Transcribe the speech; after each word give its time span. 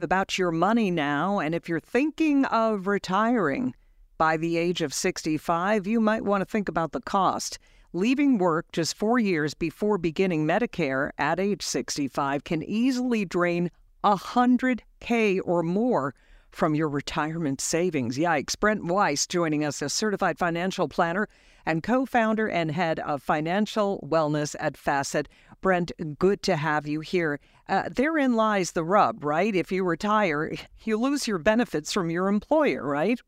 about 0.00 0.38
your 0.38 0.52
money 0.52 0.90
now. 0.92 1.40
And 1.40 1.54
if 1.54 1.68
you're 1.68 1.80
thinking 1.80 2.44
of 2.46 2.86
retiring 2.86 3.74
by 4.16 4.36
the 4.36 4.56
age 4.56 4.80
of 4.80 4.94
65, 4.94 5.86
you 5.88 6.00
might 6.00 6.24
want 6.24 6.40
to 6.40 6.44
think 6.44 6.68
about 6.68 6.92
the 6.92 7.00
cost. 7.00 7.58
Leaving 7.92 8.38
work 8.38 8.70
just 8.70 8.96
four 8.96 9.18
years 9.18 9.54
before 9.54 9.98
beginning 9.98 10.46
Medicare 10.46 11.10
at 11.18 11.40
age 11.40 11.62
65 11.62 12.44
can 12.44 12.62
easily 12.62 13.24
drain 13.24 13.70
100K 14.04 15.40
or 15.44 15.62
more 15.64 16.14
from 16.50 16.74
your 16.74 16.88
retirement 16.88 17.60
savings. 17.60 18.18
Yikes. 18.18 18.58
Brent 18.58 18.84
Weiss 18.84 19.26
joining 19.26 19.64
us, 19.64 19.82
a 19.82 19.88
certified 19.88 20.38
financial 20.38 20.88
planner 20.88 21.28
and 21.66 21.82
co 21.82 22.06
founder 22.06 22.48
and 22.48 22.70
head 22.70 22.98
of 23.00 23.22
financial 23.22 24.06
wellness 24.08 24.56
at 24.58 24.76
Facet. 24.76 25.28
Brent, 25.60 25.92
good 26.18 26.42
to 26.44 26.56
have 26.56 26.86
you 26.86 27.00
here. 27.00 27.40
Uh, 27.68 27.88
therein 27.90 28.34
lies 28.34 28.72
the 28.72 28.84
rub, 28.84 29.24
right? 29.24 29.54
If 29.54 29.70
you 29.70 29.84
retire, 29.84 30.54
you 30.84 30.96
lose 30.96 31.28
your 31.28 31.38
benefits 31.38 31.92
from 31.92 32.10
your 32.10 32.28
employer, 32.28 32.86
right? 32.86 33.20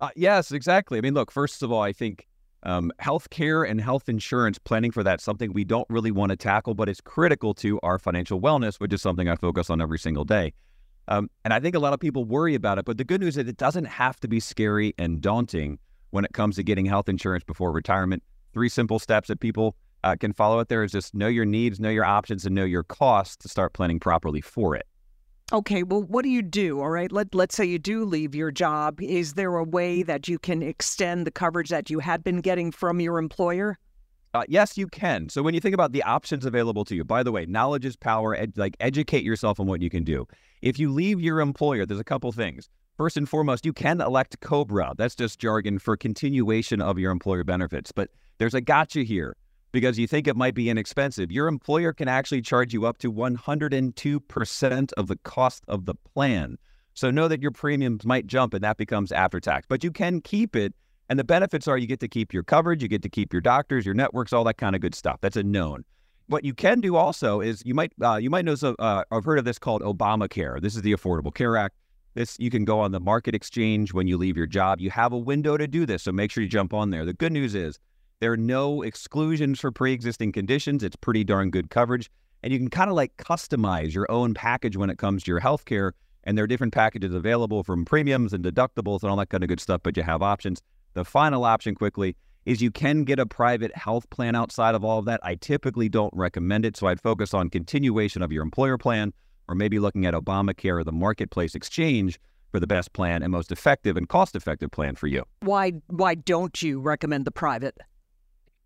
Uh, 0.00 0.10
yes, 0.16 0.50
exactly. 0.50 0.98
I 0.98 1.00
mean, 1.00 1.14
look, 1.14 1.30
first 1.30 1.62
of 1.62 1.70
all, 1.70 1.82
I 1.82 1.92
think 1.92 2.26
um, 2.64 2.92
health 2.98 3.30
care 3.30 3.62
and 3.62 3.80
health 3.80 4.08
insurance 4.08 4.58
planning 4.58 4.90
for 4.90 5.02
that 5.04 5.20
something 5.20 5.52
we 5.52 5.64
don't 5.64 5.88
really 5.88 6.10
want 6.10 6.30
to 6.30 6.36
tackle, 6.36 6.74
but 6.74 6.88
it's 6.88 7.00
critical 7.00 7.54
to 7.54 7.78
our 7.82 7.98
financial 7.98 8.40
wellness, 8.40 8.80
which 8.80 8.92
is 8.92 9.02
something 9.02 9.28
I 9.28 9.36
focus 9.36 9.70
on 9.70 9.80
every 9.80 9.98
single 9.98 10.24
day. 10.24 10.52
Um, 11.08 11.28
and 11.44 11.52
I 11.52 11.60
think 11.60 11.74
a 11.74 11.78
lot 11.78 11.92
of 11.92 12.00
people 12.00 12.24
worry 12.24 12.54
about 12.54 12.78
it, 12.78 12.84
but 12.84 12.96
the 12.96 13.04
good 13.04 13.20
news 13.20 13.36
is 13.36 13.48
it 13.48 13.56
doesn't 13.56 13.86
have 13.86 14.20
to 14.20 14.28
be 14.28 14.40
scary 14.40 14.94
and 14.98 15.20
daunting 15.20 15.78
when 16.10 16.24
it 16.24 16.32
comes 16.32 16.56
to 16.56 16.62
getting 16.62 16.86
health 16.86 17.08
insurance 17.08 17.44
before 17.44 17.72
retirement. 17.72 18.22
Three 18.54 18.68
simple 18.68 18.98
steps 18.98 19.28
that 19.28 19.40
people 19.40 19.74
uh, 20.04 20.16
can 20.16 20.32
follow 20.32 20.60
out 20.60 20.68
there 20.68 20.84
is 20.84 20.92
just 20.92 21.14
know 21.14 21.28
your 21.28 21.44
needs, 21.44 21.80
know 21.80 21.90
your 21.90 22.04
options, 22.04 22.44
and 22.44 22.54
know 22.54 22.64
your 22.64 22.82
costs 22.82 23.36
to 23.38 23.48
start 23.48 23.72
planning 23.72 23.98
properly 23.98 24.40
for 24.40 24.76
it. 24.76 24.86
Okay, 25.52 25.82
well, 25.82 26.02
what 26.02 26.22
do 26.22 26.30
you 26.30 26.40
do? 26.40 26.80
All 26.80 26.88
right, 26.88 27.12
Let, 27.12 27.34
let's 27.34 27.54
say 27.54 27.64
you 27.64 27.78
do 27.78 28.04
leave 28.04 28.34
your 28.34 28.50
job. 28.50 29.00
Is 29.02 29.34
there 29.34 29.54
a 29.56 29.64
way 29.64 30.02
that 30.02 30.26
you 30.26 30.38
can 30.38 30.62
extend 30.62 31.26
the 31.26 31.30
coverage 31.30 31.68
that 31.68 31.90
you 31.90 31.98
had 31.98 32.24
been 32.24 32.40
getting 32.40 32.70
from 32.70 33.00
your 33.00 33.18
employer? 33.18 33.78
Uh, 34.34 34.44
yes, 34.48 34.78
you 34.78 34.86
can. 34.86 35.28
So 35.28 35.42
when 35.42 35.52
you 35.52 35.60
think 35.60 35.74
about 35.74 35.92
the 35.92 36.02
options 36.02 36.46
available 36.46 36.84
to 36.86 36.94
you, 36.94 37.04
by 37.04 37.22
the 37.22 37.32
way, 37.32 37.44
knowledge 37.44 37.84
is 37.84 37.96
power. 37.96 38.34
Ed, 38.34 38.54
like 38.56 38.76
educate 38.80 39.24
yourself 39.24 39.60
on 39.60 39.66
what 39.66 39.82
you 39.82 39.90
can 39.90 40.04
do. 40.04 40.26
If 40.62 40.78
you 40.78 40.90
leave 40.90 41.20
your 41.20 41.40
employer, 41.40 41.84
there's 41.84 42.00
a 42.00 42.04
couple 42.04 42.32
things. 42.32 42.68
First 42.96 43.16
and 43.16 43.28
foremost, 43.28 43.66
you 43.66 43.72
can 43.72 44.00
elect 44.00 44.40
COBRA. 44.40 44.94
That's 44.96 45.14
just 45.14 45.38
jargon 45.38 45.78
for 45.78 45.96
continuation 45.96 46.80
of 46.80 46.98
your 46.98 47.10
employer 47.10 47.44
benefits. 47.44 47.92
But 47.92 48.10
there's 48.38 48.54
a 48.54 48.60
gotcha 48.60 49.02
here 49.02 49.36
because 49.72 49.98
you 49.98 50.06
think 50.06 50.26
it 50.26 50.36
might 50.36 50.54
be 50.54 50.70
inexpensive. 50.70 51.32
Your 51.32 51.48
employer 51.48 51.92
can 51.92 52.08
actually 52.08 52.42
charge 52.42 52.72
you 52.72 52.86
up 52.86 52.98
to 52.98 53.12
102% 53.12 54.92
of 54.96 55.06
the 55.08 55.16
cost 55.16 55.64
of 55.68 55.84
the 55.86 55.94
plan. 55.94 56.58
So 56.94 57.10
know 57.10 57.28
that 57.28 57.42
your 57.42 57.50
premiums 57.50 58.04
might 58.04 58.26
jump 58.26 58.54
and 58.54 58.62
that 58.62 58.76
becomes 58.76 59.12
after 59.12 59.40
tax, 59.40 59.66
but 59.68 59.82
you 59.82 59.90
can 59.90 60.20
keep 60.20 60.54
it 60.54 60.74
and 61.12 61.18
the 61.18 61.24
benefits 61.24 61.68
are 61.68 61.76
you 61.76 61.86
get 61.86 62.00
to 62.00 62.08
keep 62.08 62.32
your 62.32 62.42
coverage, 62.42 62.82
you 62.82 62.88
get 62.88 63.02
to 63.02 63.08
keep 63.10 63.34
your 63.34 63.42
doctors, 63.42 63.84
your 63.84 63.94
networks, 63.94 64.32
all 64.32 64.44
that 64.44 64.56
kind 64.56 64.74
of 64.74 64.80
good 64.80 64.94
stuff. 64.94 65.18
That's 65.20 65.36
a 65.36 65.42
known. 65.42 65.84
What 66.28 66.42
you 66.42 66.54
can 66.54 66.80
do 66.80 66.96
also 66.96 67.42
is 67.42 67.62
you 67.66 67.74
might 67.74 67.92
uh, 68.02 68.16
you 68.16 68.30
might 68.30 68.46
know 68.46 68.54
so 68.54 68.74
uh, 68.78 69.04
I've 69.10 69.22
heard 69.22 69.38
of 69.38 69.44
this 69.44 69.58
called 69.58 69.82
Obamacare. 69.82 70.58
This 70.62 70.74
is 70.74 70.80
the 70.80 70.94
Affordable 70.94 71.34
Care 71.34 71.58
Act. 71.58 71.76
This 72.14 72.38
you 72.40 72.48
can 72.48 72.64
go 72.64 72.80
on 72.80 72.92
the 72.92 72.98
market 72.98 73.34
exchange 73.34 73.92
when 73.92 74.06
you 74.06 74.16
leave 74.16 74.38
your 74.38 74.46
job. 74.46 74.80
You 74.80 74.88
have 74.88 75.12
a 75.12 75.18
window 75.18 75.58
to 75.58 75.68
do 75.68 75.84
this, 75.84 76.04
so 76.04 76.12
make 76.12 76.30
sure 76.30 76.42
you 76.42 76.48
jump 76.48 76.72
on 76.72 76.88
there. 76.88 77.04
The 77.04 77.12
good 77.12 77.32
news 77.32 77.54
is 77.54 77.78
there 78.20 78.32
are 78.32 78.38
no 78.38 78.80
exclusions 78.80 79.60
for 79.60 79.70
pre-existing 79.70 80.32
conditions. 80.32 80.82
It's 80.82 80.96
pretty 80.96 81.24
darn 81.24 81.50
good 81.50 81.68
coverage, 81.68 82.10
and 82.42 82.54
you 82.54 82.58
can 82.58 82.70
kind 82.70 82.88
of 82.88 82.96
like 82.96 83.14
customize 83.18 83.92
your 83.92 84.10
own 84.10 84.32
package 84.32 84.78
when 84.78 84.88
it 84.88 84.96
comes 84.96 85.24
to 85.24 85.30
your 85.30 85.40
health 85.40 85.66
care. 85.66 85.92
And 86.24 86.38
there 86.38 86.44
are 86.44 86.48
different 86.48 86.72
packages 86.72 87.12
available 87.12 87.64
from 87.64 87.84
premiums 87.84 88.32
and 88.32 88.42
deductibles 88.42 89.02
and 89.02 89.10
all 89.10 89.16
that 89.16 89.28
kind 89.28 89.44
of 89.44 89.48
good 89.48 89.60
stuff, 89.60 89.82
but 89.82 89.94
you 89.94 90.04
have 90.04 90.22
options. 90.22 90.62
The 90.94 91.04
final 91.04 91.44
option 91.44 91.74
quickly 91.74 92.16
is 92.44 92.60
you 92.60 92.70
can 92.70 93.04
get 93.04 93.18
a 93.18 93.26
private 93.26 93.74
health 93.76 94.08
plan 94.10 94.34
outside 94.34 94.74
of 94.74 94.84
all 94.84 94.98
of 94.98 95.04
that. 95.06 95.20
I 95.22 95.36
typically 95.36 95.88
don't 95.88 96.12
recommend 96.14 96.64
it, 96.64 96.76
so 96.76 96.88
I'd 96.88 97.00
focus 97.00 97.32
on 97.34 97.50
continuation 97.50 98.22
of 98.22 98.32
your 98.32 98.42
employer 98.42 98.76
plan 98.78 99.12
or 99.48 99.54
maybe 99.54 99.78
looking 99.78 100.06
at 100.06 100.14
Obamacare 100.14 100.80
or 100.80 100.84
the 100.84 100.92
marketplace 100.92 101.54
exchange 101.54 102.18
for 102.50 102.60
the 102.60 102.66
best 102.66 102.92
plan 102.92 103.22
and 103.22 103.32
most 103.32 103.50
effective 103.50 103.96
and 103.96 104.08
cost-effective 104.08 104.70
plan 104.70 104.94
for 104.94 105.06
you. 105.06 105.24
Why 105.40 105.72
why 105.88 106.14
don't 106.14 106.60
you 106.62 106.80
recommend 106.80 107.24
the 107.24 107.30
private? 107.30 107.76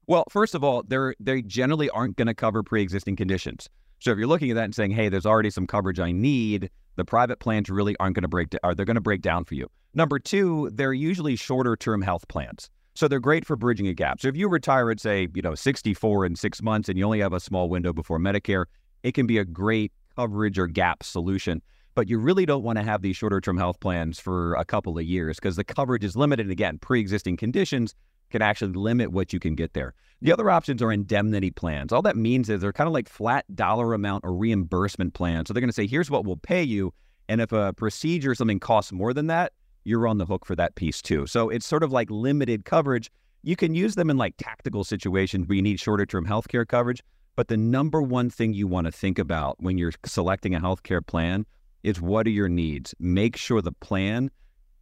Well, 0.09 0.25
first 0.31 0.55
of 0.55 0.65
all, 0.65 0.83
they're 0.87 1.15
they 1.21 1.43
generally 1.43 1.89
aren't 1.91 2.17
going 2.17 2.27
to 2.27 2.35
cover 2.35 2.63
pre-existing 2.63 3.17
conditions. 3.17 3.69
So 4.01 4.11
if 4.11 4.19
you're 4.19 4.27
looking 4.27 4.51
at 4.51 4.57
that 4.57 4.65
and 4.65 4.75
saying, 4.75 4.91
"Hey, 4.91 5.09
there's 5.09 5.27
already 5.27 5.51
some 5.51 5.67
coverage 5.67 6.01
I 6.01 6.13
need," 6.13 6.71
the 6.97 7.05
private 7.05 7.39
plans 7.39 7.71
really 7.71 7.97
aren't 7.99 8.15
going 8.15 8.23
to 8.23 8.29
break 8.29 8.51
down, 8.51 8.61
are 8.63 8.75
they're 8.75 8.85
going 8.85 8.97
to 8.97 9.01
break 9.01 9.23
down 9.23 9.45
for 9.45 9.55
you. 9.55 9.69
Number 9.97 10.19
two, 10.19 10.71
they're 10.75 10.93
usually 10.93 11.37
shorter 11.37 11.75
term 11.75 12.03
health 12.03 12.29
plans. 12.29 12.69
So 12.95 13.09
they're 13.09 13.19
great 13.19 13.47
for 13.47 13.57
bridging 13.57 13.89
a 13.89 13.95
gap. 13.95 14.21
So 14.21 14.29
if 14.29 14.37
you 14.37 14.47
retire 14.47 14.91
at 14.91 15.01
say, 15.01 15.27
you 15.35 15.41
know, 15.41 15.55
64 15.55 16.27
in 16.27 16.37
six 16.37 16.63
months 16.63 16.89
and 16.89 16.99
you 16.99 17.05
only 17.05 17.21
have 17.21 17.33
a 17.33 17.41
small 17.41 17.71
window 17.71 17.95
before 17.95 18.19
Medicare, 18.19 18.67
it 19.03 19.13
can 19.13 19.27
be 19.27 19.39
a 19.39 19.45
great 19.45 19.93
coverage 20.15 20.59
or 20.59 20.67
gap 20.67 21.03
solution. 21.03 21.63
But 21.95 22.11
you 22.11 22.19
really 22.19 22.45
don't 22.45 22.63
want 22.63 22.77
to 22.79 22.85
have 22.85 23.01
these 23.01 23.17
shorter 23.17 23.41
term 23.41 23.57
health 23.57 23.81
plans 23.81 24.21
for 24.21 24.55
a 24.57 24.67
couple 24.67 24.99
of 24.99 25.05
years 25.05 25.37
because 25.37 25.57
the 25.57 25.65
coverage 25.65 26.05
is 26.05 26.15
limited. 26.15 26.51
Again, 26.51 26.79
pre 26.79 27.01
existing 27.01 27.39
conditions 27.39 27.95
can 28.31 28.43
actually 28.43 28.75
limit 28.75 29.13
what 29.13 29.33
you 29.33 29.41
can 29.41 29.55
get 29.55 29.73
there. 29.73 29.95
The 30.21 30.31
other 30.31 30.51
options 30.51 30.83
are 30.83 30.93
indemnity 30.93 31.51
plans. 31.51 31.91
All 31.91 32.03
that 32.03 32.17
means 32.17 32.51
is 32.51 32.61
they're 32.61 32.73
kind 32.73 32.89
of 32.89 32.93
like 32.93 33.09
flat 33.09 33.47
dollar 33.55 33.95
amount 33.95 34.25
or 34.25 34.35
reimbursement 34.35 35.15
plans. 35.15 35.49
So 35.49 35.55
they're 35.55 35.63
going 35.63 35.71
to 35.71 35.75
say, 35.75 35.87
here's 35.87 36.11
what 36.11 36.27
we'll 36.27 36.37
pay 36.37 36.63
you. 36.63 36.93
And 37.31 37.41
if 37.41 37.53
a 37.53 37.73
procedure 37.73 38.33
or 38.33 38.35
something 38.35 38.61
costs 38.61 38.93
more 38.93 39.15
than 39.15 39.29
that, 39.29 39.53
you're 39.87 40.09
on 40.09 40.19
the 40.19 40.27
hook 40.27 40.45
for 40.45 40.57
that 40.57 40.75
piece 40.75 41.01
too. 41.01 41.27
So 41.27 41.49
it's 41.49 41.65
sort 41.65 41.83
of 41.83 41.93
like 41.93 42.11
limited 42.11 42.65
coverage. 42.65 43.11
You 43.43 43.55
can 43.55 43.75
use 43.75 43.95
them 43.95 44.11
in 44.11 44.17
like 44.17 44.35
tactical 44.37 44.83
situations 44.83 45.47
where 45.47 45.57
you 45.57 45.63
need 45.63 45.79
shorter 45.79 46.05
term 46.05 46.27
healthcare 46.27 46.67
coverage. 46.67 47.03
But 47.37 47.49
the 47.49 47.57
number 47.57 48.03
one 48.03 48.31
thing 48.31 48.55
you 48.55 48.67
want 48.67 48.87
to 48.87 48.93
think 48.93 49.19
about 49.19 49.57
when 49.61 49.79
you're 49.79 49.93
selecting 50.05 50.55
a 50.55 50.61
healthcare 50.61 51.07
plan 51.07 51.47
is 51.83 52.01
what 52.01 52.27
are 52.27 52.31
your 52.31 52.49
needs? 52.49 52.95
Make 52.99 53.37
sure 53.37 53.63
the 53.63 53.73
plan 53.73 54.31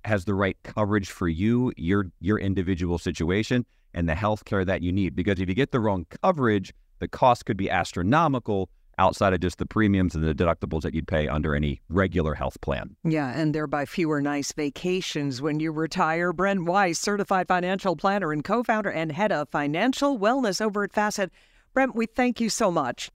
has 0.04 0.25
the 0.25 0.34
right 0.34 0.56
coverage 0.62 1.10
for 1.10 1.28
you, 1.28 1.72
your 1.76 2.06
your 2.20 2.38
individual 2.38 2.98
situation, 2.98 3.66
and 3.93 4.09
the 4.09 4.14
health 4.14 4.44
care 4.44 4.64
that 4.64 4.82
you 4.82 4.93
need. 4.93 5.14
Because 5.14 5.41
if 5.41 5.48
you 5.48 5.54
get 5.54 5.72
the 5.72 5.81
wrong 5.81 6.06
coverage, 6.22 6.72
the 7.00 7.09
cost 7.09 7.44
could 7.44 7.56
be 7.56 7.69
astronomical 7.69 8.70
outside 8.99 9.32
of 9.32 9.41
just 9.41 9.59
the 9.59 9.66
premiums 9.66 10.15
and 10.15 10.25
the 10.25 10.34
deductibles 10.34 10.82
that 10.82 10.94
you'd 10.94 11.09
pay 11.09 11.28
under 11.28 11.55
any 11.55 11.81
regular 11.88 12.34
health 12.34 12.60
plan. 12.60 12.97
Yeah, 13.05 13.31
and 13.31 13.55
thereby 13.55 13.87
fewer 13.87 14.21
nice 14.21 14.53
vacations 14.53 15.41
when 15.43 15.60
you 15.60 15.72
retire. 15.72 16.32
Brent 16.32 16.65
Weiss, 16.65 16.99
certified 16.99 17.49
financial 17.49 17.97
planner 17.97 18.32
and 18.32 18.44
co 18.44 18.62
founder 18.62 18.91
and 18.91 19.12
head 19.12 19.32
of 19.32 19.49
financial 19.49 20.19
wellness 20.19 20.60
over 20.60 20.84
at 20.84 20.93
Facet. 20.93 21.31
Brent, 21.72 21.94
we 21.94 22.06
thank 22.06 22.41
you 22.41 22.49
so 22.49 22.71
much. 22.71 23.10